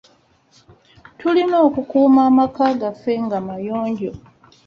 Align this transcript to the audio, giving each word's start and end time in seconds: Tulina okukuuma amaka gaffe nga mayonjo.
Tulina 1.19 1.55
okukuuma 1.67 2.21
amaka 2.29 2.65
gaffe 2.81 3.13
nga 3.25 3.37
mayonjo. 3.47 4.11